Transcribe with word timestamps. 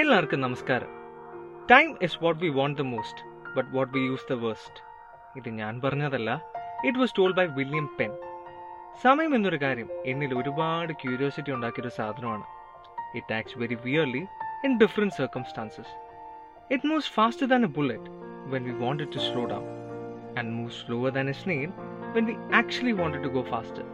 എല്ലാവർക്കും 0.00 0.40
നമസ്കാരം. 0.40 0.88
Time 1.70 1.98
is 2.02 2.18
what 2.22 2.40
we 2.40 2.48
want 2.48 2.78
the 2.78 2.84
most 2.84 3.20
but 3.54 3.76
what 3.76 3.92
we 3.92 4.00
use 4.00 4.26
the 4.30 4.32
waste 4.32 4.80
ഇത് 5.38 5.48
ഞാൻ 5.60 5.80
പറഞ്ഞതല്ല 5.84 6.30
it 6.84 6.98
was 6.98 7.14
told 7.18 7.36
by 7.36 7.46
William 7.46 7.86
Penn 8.00 8.10
സമയം 9.04 9.34
എന്നൊരു 9.34 9.56
കാര്യം 9.56 9.88
എന്നിൽ 10.04 10.34
ഒരുപാട് 10.38 10.92
ക്യൂരിയോസിറ്റി 10.92 11.52
ഉണ്ടാക്കിയൊരു 11.52 11.88
സാധനമാണ്. 11.88 12.44
It 13.14 13.34
acts 13.34 13.58
very 13.58 13.78
വിയർലി 13.84 14.26
in 14.64 14.78
different 14.78 15.14
circumstances 15.14 15.94
it 16.72 16.86
moves 16.86 17.12
faster 17.12 17.48
than 17.48 17.64
a 17.64 17.68
bullet 17.68 18.10
when 18.52 18.64
we 18.68 18.86
wanted 18.86 19.08
to 19.16 19.18
slow 19.18 19.44
down 19.46 19.64
and 20.38 20.50
move 20.50 20.70
slower 20.70 21.12
than 21.12 21.28
a 21.28 21.32
snail 21.32 21.72
when 22.16 22.26
we 22.26 22.36
actually 22.54 22.92
wanted 22.92 23.22
to 23.22 23.28
go 23.28 23.42
faster 23.42 23.84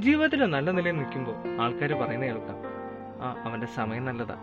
ജീവിതത്തിൽ 0.00 0.44
നല്ല 0.44 0.70
നിലയിൽ 0.70 0.96
നിൽക്കുമ്പോൾ 0.96 1.60
ആൾക്കാർ 1.62 1.92
പറയുന്ന 2.04 2.24
കേൾക്കാം. 2.24 2.58
ആ 3.22 3.36
അവന്റെ 3.44 3.66
സമയം 3.66 4.04
നല്ലതാ. 4.04 4.38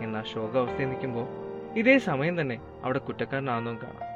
എന്നാൽ 0.00 0.22
ശോകാവസ്ഥയിൽ 0.22 0.88
നിൽക്കുമ്പോൾ 0.88 1.44
ഇതേ 1.78 1.98
സമയം 1.98 2.40
തന്നെ 2.40 2.60
അവിടെ 2.84 2.98
കുറ്റക്കാരനാണെന്നും 2.98 3.78
കാണാം. 3.82 4.14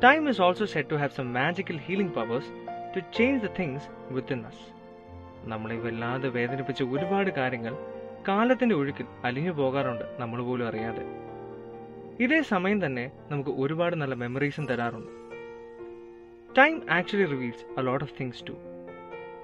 Time 0.00 0.28
is 0.28 0.42
also 0.42 0.64
set 0.64 0.90
to 0.90 0.94
have 0.94 1.10
some 1.10 1.32
magical 1.32 1.76
healing 1.76 2.12
powers 2.12 2.46
to 2.96 3.00
change 3.18 3.46
the 3.46 3.50
things 3.58 4.12
within 4.12 4.46
us 4.46 4.80
നമ്മളെ 5.44 5.76
വല്ലാതെ 5.76 6.28
വേദനിപ്പിച്ച 6.28 6.82
ഒരുപാട് 6.82 7.30
കാര്യങ്ങൾ 7.30 7.76
കാലത്തിന്റെ 8.28 8.74
ഒഴുക്കിൽ 8.74 9.06
അലിഞ്ഞു 9.24 9.50
പോകാറുണ്ട് 9.50 10.04
നമ്മൾ 10.18 10.42
പോലും 10.42 10.66
അറിയാതെ. 10.66 11.04
ഇതേ 12.20 12.42
സമയം 12.42 12.86
തന്നെ 12.86 13.10
നമുക്ക് 13.30 13.50
ഒരുപാട് 13.50 13.96
നല്ല 13.96 14.14
മെമ്മറീസും 14.14 14.66
തരാറുണ്ട്. 14.66 15.10
Time 16.58 16.90
actually 16.90 17.24
reveals 17.24 17.78
a 17.78 17.82
lot 17.82 18.04
of 18.04 18.14
things 18.20 18.44
to 18.48 18.52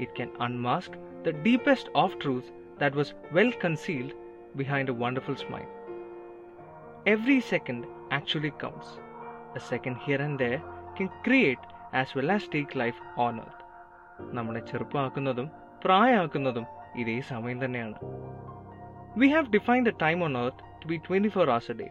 it 0.00 0.16
can 0.16 0.30
unmask 0.40 1.24
the 1.24 1.30
deepest 1.30 1.90
of 1.96 2.16
truth 2.24 2.46
that 2.80 2.96
was 2.96 3.14
well 3.32 3.52
concealed 3.64 4.25
behind 4.55 4.89
a 4.89 4.95
wonderful 4.95 5.35
smile. 5.37 5.69
Every 7.05 7.39
second 7.43 7.81
actually 8.11 8.53
counts. 8.57 8.89
A 9.55 9.61
second 9.61 9.97
here 9.97 10.21
and 10.21 10.37
there 10.37 10.61
can 10.97 11.09
create 11.23 11.63
as 11.93 12.15
well 12.15 12.31
as 12.31 12.47
take 12.49 12.73
life 12.75 13.01
on 13.19 13.35
earth. 13.39 13.57
നമ്മളെ 14.33 14.61
ചെറുപ്പമാക്കുന്നതും 14.69 15.47
പ്രായമാക്കുന്നതും 15.83 16.65
ഇതേ 16.95 17.15
സമയം 17.29 17.59
തന്നെയാണ് 17.63 17.95
we 19.21 19.27
have 19.27 19.49
defined 19.55 19.87
the 19.89 19.93
time 20.03 20.19
on 20.23 20.33
earth 20.41 20.63
to 20.81 20.87
be 20.91 20.97
twenty 21.07 21.31
four 21.35 21.49
hours 21.49 21.71
a 21.73 21.77
day 21.81 21.87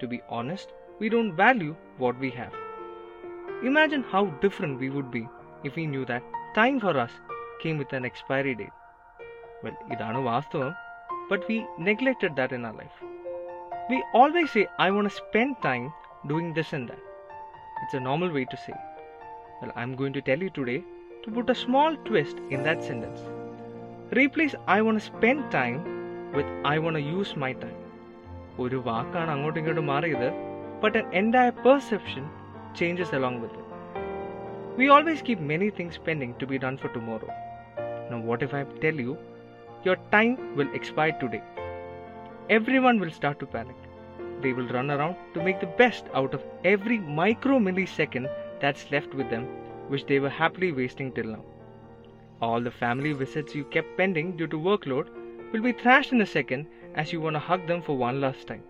to 0.00 0.08
be 0.12 0.18
honest 0.38 0.72
we 1.00 1.08
don't 1.14 1.32
value 1.42 1.70
what 1.98 2.18
we 2.24 2.30
have 2.38 2.54
imagine 3.68 4.04
how 4.12 4.22
different 4.44 4.78
we 4.82 4.90
would 4.96 5.12
be 5.16 5.24
if 5.68 5.74
we 5.78 5.84
knew 5.94 6.04
that 6.12 6.26
time 6.56 6.76
for 6.84 6.98
us 7.06 7.18
came 7.62 7.76
with 7.82 7.96
an 7.98 8.06
expiry 8.10 8.54
date 8.60 8.76
well 9.64 9.76
ഇതാണ് 9.94 10.20
വാസ്തവം 10.30 10.72
but 11.32 11.46
we 11.48 11.56
neglected 11.78 12.36
that 12.36 12.52
in 12.52 12.64
our 12.64 12.72
life. 12.74 12.98
We 13.90 13.98
always 14.12 14.50
say, 14.50 14.66
I 14.78 14.90
want 14.90 15.08
to 15.08 15.16
spend 15.16 15.56
time 15.62 15.92
doing 16.26 16.52
this 16.52 16.72
and 16.72 16.88
that. 16.88 16.98
It's 17.82 17.94
a 17.94 18.00
normal 18.00 18.30
way 18.30 18.44
to 18.46 18.56
say. 18.58 18.74
Well, 19.60 19.72
I'm 19.74 19.94
going 19.94 20.12
to 20.12 20.20
tell 20.20 20.38
you 20.38 20.50
today 20.50 20.82
to 21.24 21.30
put 21.30 21.50
a 21.50 21.54
small 21.56 21.96
twist 21.98 22.38
in 22.50 22.62
that 22.62 22.82
sentence. 22.82 23.20
Replace 24.12 24.54
I 24.68 24.82
want 24.82 24.98
to 24.98 25.04
spend 25.06 25.50
time 25.50 25.78
with 26.32 26.46
I 26.64 26.78
want 26.78 26.96
to 26.96 27.02
use 27.12 27.32
my 27.36 27.52
time. 27.54 27.78
ഒരു 28.62 28.78
വാക്കാണ് 28.86 29.30
അങ്ങോട്ടും 29.32 29.58
ഇങ്ങോട്ടും 29.60 29.84
മാറിയത് 29.90 30.28
but 30.82 30.96
N 30.98 31.04
entire 31.18 31.50
perception 31.64 32.24
changes 32.78 33.14
along 33.18 33.38
with 33.42 33.60
it 33.60 33.76
we 34.78 34.86
always 34.94 35.22
keep 35.28 35.42
many 35.50 35.68
things 35.78 36.00
pending 36.06 36.34
to 36.40 36.46
be 36.52 36.58
done 36.64 36.76
for 36.82 36.90
tomorrow 36.96 37.28
no 38.10 38.18
what 38.30 38.44
if 38.46 38.56
I 38.60 38.62
tell 38.84 38.98
you 39.04 39.12
Your 39.83 39.97
time 40.11 40.55
will 40.55 40.73
expire 40.73 41.11
today. 41.19 41.43
Everyone 42.49 42.99
will 42.99 43.11
start 43.11 43.39
to 43.39 43.45
panic. 43.45 43.75
They 44.41 44.53
will 44.53 44.67
run 44.67 44.91
around 44.91 45.15
to 45.33 45.43
make 45.43 45.59
the 45.59 45.73
best 45.81 46.05
out 46.13 46.33
of 46.33 46.43
every 46.63 46.99
micro 46.99 47.59
millisecond 47.59 48.29
that's 48.59 48.91
left 48.91 49.13
with 49.13 49.29
them, 49.29 49.45
which 49.87 50.05
they 50.05 50.19
were 50.19 50.29
happily 50.29 50.71
wasting 50.71 51.11
till 51.11 51.25
now. 51.25 51.43
All 52.41 52.61
the 52.61 52.71
family 52.71 53.13
visits 53.13 53.55
you 53.55 53.63
kept 53.65 53.97
pending 53.97 54.35
due 54.37 54.47
to 54.47 54.57
workload 54.57 55.07
will 55.51 55.61
be 55.61 55.71
thrashed 55.71 56.11
in 56.11 56.21
a 56.21 56.25
second 56.25 56.67
as 56.95 57.13
you 57.13 57.21
want 57.21 57.35
to 57.35 57.39
hug 57.39 57.67
them 57.67 57.81
for 57.81 57.95
one 57.97 58.19
last 58.19 58.47
time. 58.47 58.63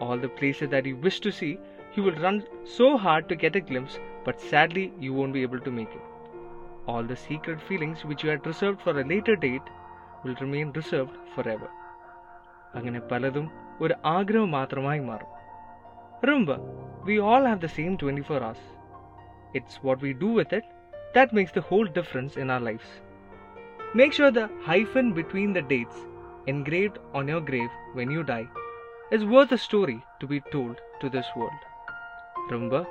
All 0.00 0.16
the 0.16 0.28
places 0.28 0.70
that 0.70 0.86
you 0.86 0.96
wish 0.96 1.20
to 1.20 1.32
see, 1.32 1.58
you 1.94 2.02
will 2.02 2.16
run 2.16 2.44
so 2.64 2.96
hard 2.96 3.28
to 3.28 3.36
get 3.36 3.56
a 3.56 3.60
glimpse, 3.60 3.98
but 4.24 4.40
sadly 4.40 4.92
you 4.98 5.12
won't 5.12 5.32
be 5.32 5.42
able 5.42 5.60
to 5.60 5.70
make 5.70 5.90
it. 5.90 6.00
All 6.86 7.02
the 7.02 7.16
secret 7.16 7.60
feelings 7.60 8.04
which 8.04 8.22
you 8.22 8.30
had 8.30 8.46
reserved 8.46 8.80
for 8.80 8.98
a 8.98 9.04
later 9.04 9.36
date 9.36 9.62
will 10.23 10.35
remain 10.43 10.69
reserved 10.79 11.19
forever 11.55 11.71
അങ്ങനെ 12.77 13.01
പലതും 13.11 13.47
ഒരു 13.85 13.95
ആഗ്രഹം 14.15 14.51
മാത്രമായി 14.57 15.01
മാറും 15.09 15.33
remember 16.29 16.59
we 17.09 17.17
all 17.31 17.45
have 17.49 17.61
the 17.65 17.69
same 17.77 17.93
twenty 18.03 18.25
four 18.29 18.41
hours 18.41 18.67
it's 19.59 19.79
what 19.87 20.01
we 20.05 20.11
do 20.23 20.31
with 20.39 20.59
it 20.59 20.69
that 21.17 21.35
makes 21.39 21.55
the 21.59 21.63
whole 21.71 21.87
difference 21.99 22.37
in 22.43 22.51
our 22.57 22.61
lives 22.69 22.93
make 23.99 24.15
sure 24.19 24.33
the 24.41 24.45
hyphen 24.69 25.07
between 25.19 25.51
the 25.53 25.63
dates 25.73 26.03
engraved 26.47 26.97
on 27.13 27.27
your 27.27 27.41
grave 27.41 27.69
when 27.93 28.09
you 28.09 28.23
die 28.23 28.47
is 29.11 29.23
worth 29.25 29.51
a 29.51 29.57
story 29.59 30.01
to 30.19 30.27
be 30.27 30.39
told 30.51 30.77
to 31.01 31.09
this 31.09 31.27
world. 31.35 31.61
Remember, 32.49 32.85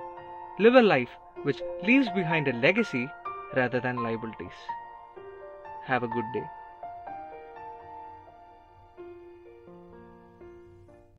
live 0.59 0.75
a 0.75 0.83
life 0.85 1.15
which 1.39 1.61
leaves 1.83 2.09
behind 2.11 2.49
a 2.49 2.57
legacy 2.57 3.09
rather 3.55 3.81
than 3.81 3.97
liabilities. 3.99 4.59
Have 5.85 6.03
a 6.03 6.09
good 6.09 6.29
day. 6.35 6.47